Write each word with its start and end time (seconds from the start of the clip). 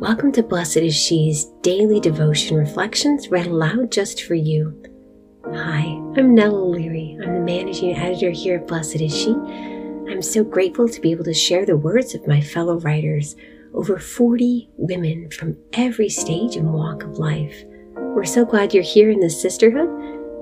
Welcome 0.00 0.32
to 0.32 0.42
Blessed 0.42 0.78
is 0.78 0.96
She's 0.96 1.44
daily 1.60 2.00
devotion 2.00 2.56
reflections 2.56 3.28
read 3.28 3.48
aloud 3.48 3.92
just 3.92 4.22
for 4.22 4.34
you. 4.34 4.82
Hi, 5.44 5.82
I'm 6.16 6.34
Nell 6.34 6.56
O'Leary. 6.56 7.18
I'm 7.22 7.34
the 7.34 7.40
managing 7.40 7.94
editor 7.94 8.30
here 8.30 8.60
at 8.60 8.66
Blessed 8.66 9.02
is 9.02 9.14
She. 9.14 9.32
I'm 10.08 10.22
so 10.22 10.42
grateful 10.42 10.88
to 10.88 11.00
be 11.02 11.10
able 11.10 11.24
to 11.24 11.34
share 11.34 11.66
the 11.66 11.76
words 11.76 12.14
of 12.14 12.26
my 12.26 12.40
fellow 12.40 12.80
writers, 12.80 13.36
over 13.74 13.98
40 13.98 14.70
women 14.78 15.30
from 15.32 15.54
every 15.74 16.08
stage 16.08 16.56
and 16.56 16.72
walk 16.72 17.02
of 17.02 17.18
life. 17.18 17.62
We're 17.94 18.24
so 18.24 18.46
glad 18.46 18.72
you're 18.72 18.82
here 18.82 19.10
in 19.10 19.20
this 19.20 19.38
sisterhood. 19.38 19.90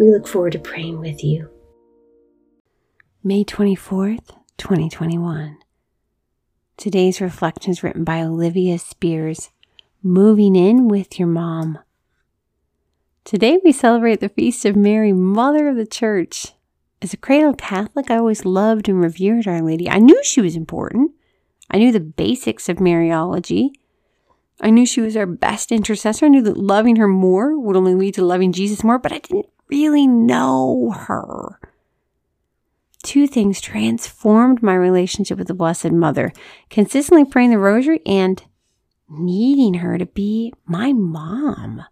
We 0.00 0.10
look 0.10 0.26
forward 0.26 0.52
to 0.52 0.60
praying 0.60 0.98
with 0.98 1.22
you. 1.22 1.50
May 3.22 3.44
24th, 3.44 4.30
2021. 4.56 5.58
Today's 6.76 7.20
reflection 7.20 7.70
is 7.70 7.82
written 7.82 8.02
by 8.02 8.22
Olivia 8.22 8.78
Spears. 8.78 9.50
Moving 10.02 10.56
in 10.56 10.88
with 10.88 11.18
your 11.18 11.28
mom. 11.28 11.78
Today 13.24 13.60
we 13.62 13.72
celebrate 13.72 14.20
the 14.20 14.30
feast 14.30 14.64
of 14.64 14.74
Mary, 14.74 15.12
Mother 15.12 15.68
of 15.68 15.76
the 15.76 15.86
Church. 15.86 16.52
As 17.00 17.12
a 17.12 17.18
cradle 17.18 17.54
Catholic, 17.54 18.10
I 18.10 18.16
always 18.16 18.44
loved 18.44 18.88
and 18.88 19.00
revered 19.00 19.46
Our 19.46 19.60
Lady. 19.60 19.88
I 19.88 19.98
knew 19.98 20.24
she 20.24 20.40
was 20.40 20.56
important. 20.56 21.12
I 21.70 21.78
knew 21.78 21.92
the 21.92 22.00
basics 22.00 22.68
of 22.68 22.78
Mariology. 22.78 23.70
I 24.60 24.70
knew 24.70 24.86
she 24.86 25.02
was 25.02 25.16
our 25.16 25.26
best 25.26 25.70
intercessor. 25.70 26.24
I 26.26 26.30
knew 26.30 26.42
that 26.42 26.56
loving 26.56 26.96
her 26.96 27.08
more 27.08 27.56
would 27.56 27.76
only 27.76 27.94
lead 27.94 28.14
to 28.14 28.24
loving 28.24 28.50
Jesus 28.50 28.82
more, 28.82 28.98
but 28.98 29.12
I 29.12 29.18
didn't 29.18 29.46
really 29.68 30.06
know 30.06 30.94
her 31.06 31.60
two 33.02 33.26
things 33.26 33.60
transformed 33.60 34.62
my 34.62 34.74
relationship 34.74 35.38
with 35.38 35.48
the 35.48 35.54
Blessed 35.54 35.92
Mother 35.92 36.32
consistently 36.70 37.24
praying 37.24 37.50
the 37.50 37.58
rosary 37.58 38.00
and 38.06 38.42
needing 39.08 39.74
her 39.74 39.98
to 39.98 40.06
be 40.06 40.52
my 40.64 40.92
mom. 40.92 41.84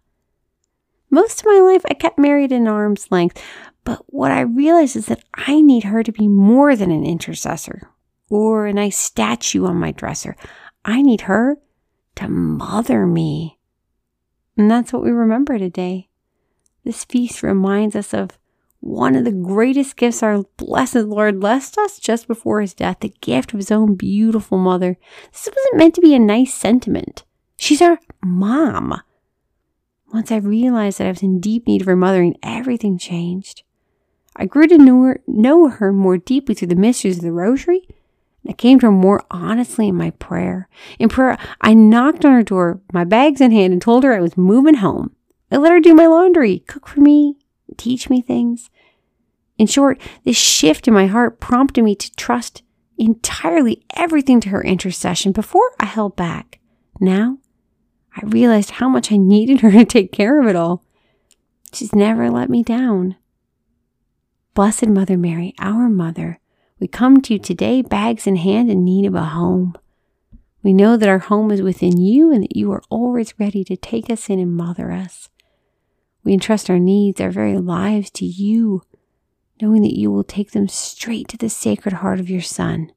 Most 1.09 1.41
of 1.41 1.45
my 1.45 1.59
life, 1.59 1.81
I 1.89 1.93
kept 1.93 2.17
Mary 2.17 2.45
at 2.45 2.51
arm's 2.53 3.11
length, 3.11 3.41
but 3.83 4.01
what 4.07 4.31
I 4.31 4.41
realized 4.41 4.95
is 4.95 5.07
that 5.07 5.23
I 5.33 5.61
need 5.61 5.83
her 5.83 6.03
to 6.03 6.11
be 6.11 6.27
more 6.27 6.75
than 6.75 6.91
an 6.91 7.05
intercessor 7.05 7.89
or 8.29 8.65
a 8.65 8.73
nice 8.73 8.97
statue 8.97 9.65
on 9.65 9.75
my 9.75 9.91
dresser. 9.91 10.35
I 10.85 11.01
need 11.01 11.21
her 11.21 11.57
to 12.15 12.29
mother 12.29 13.05
me. 13.05 13.59
And 14.57 14.71
that's 14.71 14.93
what 14.93 15.03
we 15.03 15.11
remember 15.11 15.57
today. 15.57 16.09
This 16.83 17.03
feast 17.03 17.43
reminds 17.43 17.95
us 17.95 18.13
of 18.13 18.37
one 18.81 19.15
of 19.15 19.23
the 19.23 19.31
greatest 19.31 19.95
gifts 19.95 20.21
our 20.23 20.43
blessed 20.57 20.95
Lord 20.95 21.39
blessed 21.39 21.77
us 21.77 21.99
just 21.99 22.27
before 22.27 22.61
his 22.61 22.73
death, 22.73 22.97
the 22.99 23.13
gift 23.21 23.53
of 23.53 23.59
his 23.59 23.71
own 23.71 23.95
beautiful 23.95 24.57
mother. 24.57 24.97
This 25.31 25.47
wasn't 25.55 25.77
meant 25.77 25.95
to 25.95 26.01
be 26.01 26.15
a 26.15 26.19
nice 26.19 26.53
sentiment. 26.53 27.23
She's 27.57 27.81
our 27.81 27.99
mom. 28.23 28.99
Once 30.11 30.31
I 30.31 30.37
realized 30.37 30.97
that 30.97 31.07
I 31.07 31.11
was 31.11 31.21
in 31.21 31.39
deep 31.39 31.67
need 31.67 31.81
of 31.81 31.87
her 31.87 31.95
mothering, 31.95 32.35
everything 32.41 32.97
changed. 32.97 33.63
I 34.35 34.45
grew 34.45 34.67
to 34.67 34.77
know 34.77 35.03
her, 35.03 35.21
know 35.27 35.67
her 35.67 35.93
more 35.93 36.17
deeply 36.17 36.55
through 36.55 36.69
the 36.69 36.75
mysteries 36.75 37.17
of 37.17 37.23
the 37.23 37.31
rosary. 37.31 37.87
I 38.47 38.53
came 38.53 38.79
to 38.79 38.87
her 38.87 38.91
more 38.91 39.23
honestly 39.29 39.89
in 39.89 39.95
my 39.95 40.09
prayer. 40.09 40.67
In 40.97 41.07
prayer, 41.07 41.37
I 41.61 41.75
knocked 41.75 42.25
on 42.25 42.31
her 42.31 42.43
door, 42.43 42.81
my 42.91 43.03
bags 43.03 43.41
in 43.41 43.51
hand, 43.51 43.73
and 43.73 43.81
told 43.81 44.03
her 44.03 44.13
I 44.13 44.21
was 44.21 44.35
moving 44.35 44.75
home. 44.75 45.15
I 45.51 45.57
let 45.57 45.71
her 45.71 45.79
do 45.79 45.93
my 45.93 46.07
laundry, 46.07 46.59
cook 46.59 46.87
for 46.87 47.01
me, 47.01 47.37
teach 47.75 48.09
me 48.09 48.21
things. 48.21 48.69
In 49.57 49.67
short, 49.67 50.01
this 50.23 50.37
shift 50.37 50.87
in 50.87 50.93
my 50.93 51.07
heart 51.07 51.39
prompted 51.39 51.83
me 51.83 51.95
to 51.95 52.15
trust 52.15 52.63
entirely 52.97 53.85
everything 53.95 54.39
to 54.41 54.49
her 54.49 54.63
intercession 54.63 55.31
before 55.31 55.71
I 55.79 55.85
held 55.85 56.15
back. 56.15 56.59
Now, 56.99 57.37
I 58.15 58.25
realized 58.25 58.71
how 58.71 58.89
much 58.89 59.11
I 59.11 59.17
needed 59.17 59.61
her 59.61 59.71
to 59.71 59.85
take 59.85 60.11
care 60.11 60.41
of 60.41 60.47
it 60.47 60.55
all. 60.55 60.83
She's 61.73 61.95
never 61.95 62.29
let 62.29 62.49
me 62.49 62.63
down. 62.63 63.15
Blessed 64.53 64.87
Mother 64.87 65.17
Mary, 65.17 65.53
our 65.59 65.87
mother, 65.87 66.39
we 66.81 66.87
come 66.87 67.21
to 67.21 67.33
you 67.33 67.39
today, 67.39 67.83
bags 67.83 68.25
in 68.25 68.37
hand, 68.37 68.71
in 68.71 68.83
need 68.83 69.05
of 69.05 69.13
a 69.13 69.25
home. 69.25 69.75
We 70.63 70.73
know 70.73 70.97
that 70.97 71.07
our 71.07 71.19
home 71.19 71.51
is 71.51 71.61
within 71.61 71.97
you 71.97 72.31
and 72.33 72.43
that 72.43 72.55
you 72.55 72.71
are 72.71 72.81
always 72.89 73.39
ready 73.39 73.63
to 73.65 73.77
take 73.77 74.09
us 74.09 74.29
in 74.29 74.39
and 74.39 74.55
mother 74.55 74.91
us. 74.91 75.29
We 76.23 76.33
entrust 76.33 76.69
our 76.69 76.79
needs, 76.79 77.19
our 77.19 77.31
very 77.31 77.57
lives 77.57 78.11
to 78.11 78.25
you, 78.25 78.83
knowing 79.61 79.81
that 79.81 79.97
you 79.97 80.11
will 80.11 80.23
take 80.23 80.51
them 80.51 80.67
straight 80.67 81.27
to 81.29 81.37
the 81.37 81.49
sacred 81.49 81.95
heart 81.95 82.19
of 82.19 82.29
your 82.29 82.41
Son. 82.41 82.91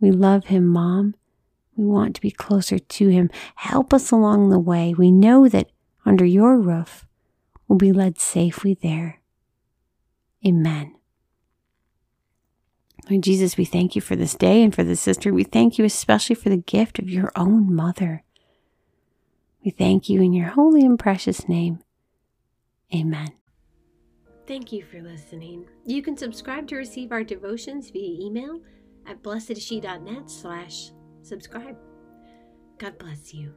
We 0.00 0.10
love 0.10 0.46
him, 0.46 0.66
Mom. 0.66 1.14
We 1.76 1.84
want 1.84 2.14
to 2.16 2.20
be 2.20 2.30
closer 2.30 2.78
to 2.78 3.08
him. 3.08 3.30
Help 3.56 3.94
us 3.94 4.10
along 4.10 4.50
the 4.50 4.58
way. 4.58 4.94
We 4.94 5.10
know 5.10 5.48
that 5.48 5.70
under 6.04 6.24
your 6.24 6.58
roof, 6.58 7.06
we'll 7.68 7.78
be 7.78 7.92
led 7.92 8.18
safely 8.18 8.74
there. 8.74 9.20
Amen. 10.46 10.94
Lord 13.10 13.22
Jesus, 13.22 13.56
we 13.56 13.64
thank 13.64 13.94
you 13.94 14.00
for 14.00 14.16
this 14.16 14.34
day 14.34 14.62
and 14.62 14.74
for 14.74 14.84
this 14.84 15.00
sister. 15.00 15.32
We 15.32 15.44
thank 15.44 15.78
you 15.78 15.84
especially 15.84 16.36
for 16.36 16.50
the 16.50 16.56
gift 16.56 16.98
of 16.98 17.10
your 17.10 17.32
own 17.34 17.74
mother. 17.74 18.22
We 19.64 19.70
thank 19.70 20.08
you 20.08 20.20
in 20.20 20.32
your 20.32 20.48
holy 20.48 20.84
and 20.84 20.98
precious 20.98 21.48
name. 21.48 21.80
Amen. 22.94 23.32
Thank 24.46 24.72
you 24.72 24.84
for 24.84 25.00
listening. 25.00 25.66
You 25.86 26.02
can 26.02 26.16
subscribe 26.16 26.66
to 26.68 26.76
receive 26.76 27.12
our 27.12 27.24
devotions 27.24 27.90
via 27.90 28.26
email 28.26 28.60
at 29.06 29.22
blessedisshe.net 29.22 30.30
slash 30.30 30.90
subscribe. 31.22 31.76
God 32.78 32.98
bless 32.98 33.32
you. 33.32 33.54